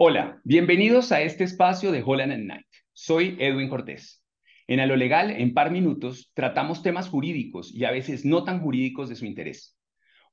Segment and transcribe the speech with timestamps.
[0.00, 2.68] Hola, bienvenidos a este espacio de Holland and Night.
[2.92, 4.22] Soy Edwin Cortés.
[4.68, 8.60] En A lo legal, en par minutos, tratamos temas jurídicos y a veces no tan
[8.60, 9.76] jurídicos de su interés.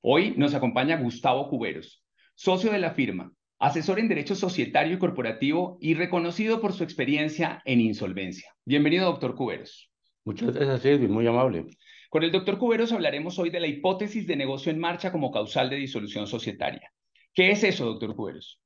[0.02, 2.06] Hoy nos acompaña Gustavo Cuberos,
[2.36, 7.64] socio de la firma, asesor en Derecho Societario y Corporativo y reconocido por su experiencia
[7.66, 8.54] en insolvencia.
[8.66, 9.90] Bienvenido, doctor Cuberos.
[10.26, 11.66] Muchas gracias, Edwin, muy amable.
[12.12, 15.72] Con el doctor Cuberos hablaremos hoy de la hipótesis de negocio en marcha como causal
[15.72, 16.92] de disolución societaria.
[17.34, 18.62] ¿Qué es eso, doctor Cuberos?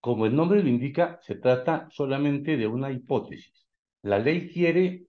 [0.00, 3.66] Como el nombre lo indica, se trata solamente de una hipótesis.
[4.02, 5.06] La ley quiere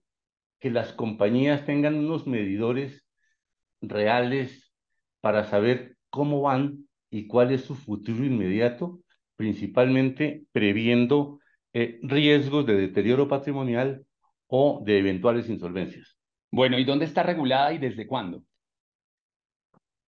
[0.60, 3.06] que las compañías tengan unos medidores
[3.80, 4.72] reales
[5.20, 9.00] para saber cómo van y cuál es su futuro inmediato,
[9.36, 11.40] principalmente previendo
[11.72, 14.04] eh, riesgos de deterioro patrimonial
[14.46, 16.16] o de eventuales insolvencias.
[16.50, 18.44] Bueno, ¿y dónde está regulada y desde cuándo?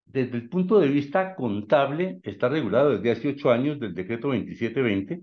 [0.06, 5.22] Desde el punto de vista contable, está regulado desde hace ocho años del decreto 2720,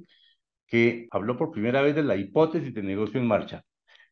[0.67, 3.63] que habló por primera vez de la hipótesis de negocio en marcha.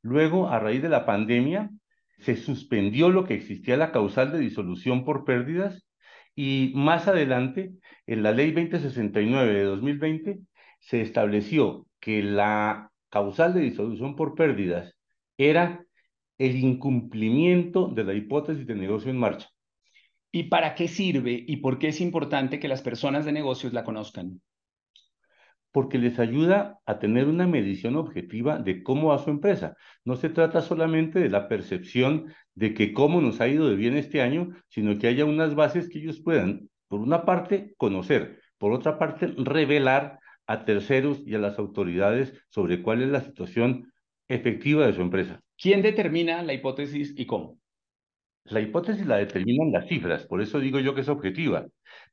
[0.03, 1.71] Luego, a raíz de la pandemia,
[2.19, 5.85] se suspendió lo que existía la causal de disolución por pérdidas
[6.35, 7.73] y más adelante,
[8.07, 10.39] en la ley 2069 de 2020,
[10.79, 14.95] se estableció que la causal de disolución por pérdidas
[15.37, 15.85] era
[16.39, 19.49] el incumplimiento de la hipótesis de negocio en marcha.
[20.31, 23.85] ¿Y para qué sirve y por qué es importante que las personas de negocios la
[23.85, 24.43] conozcan?
[25.73, 29.77] Porque les ayuda a tener una medición objetiva de cómo va su empresa.
[30.05, 33.97] No se trata solamente de la percepción de que cómo nos ha ido de bien
[33.97, 38.73] este año, sino que haya unas bases que ellos puedan, por una parte, conocer, por
[38.73, 43.93] otra parte, revelar a terceros y a las autoridades sobre cuál es la situación
[44.29, 45.41] efectiva de su empresa.
[45.57, 47.59] ¿Quién determina la hipótesis y cómo?
[48.51, 51.67] La hipótesis la determinan las cifras, por eso digo yo que es objetiva.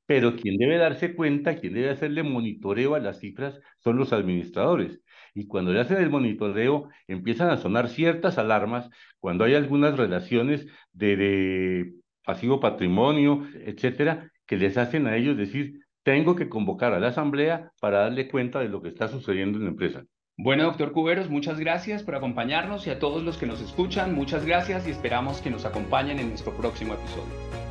[0.05, 5.01] Pero quien debe darse cuenta, quien debe hacerle monitoreo a las cifras son los administradores.
[5.33, 10.67] Y cuando le hacen el monitoreo, empiezan a sonar ciertas alarmas cuando hay algunas relaciones
[10.93, 16.99] de, de pasivo patrimonio, etcétera, que les hacen a ellos decir, tengo que convocar a
[16.99, 20.05] la asamblea para darle cuenta de lo que está sucediendo en la empresa.
[20.37, 24.45] Bueno, doctor Cuberos, muchas gracias por acompañarnos y a todos los que nos escuchan, muchas
[24.45, 27.64] gracias y esperamos que nos acompañen en nuestro próximo episodio.